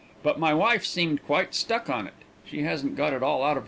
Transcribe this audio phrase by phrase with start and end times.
[0.23, 2.15] But my wife seemed quite stuck on it.
[2.43, 3.59] She hasn't got it all out of her hair yet.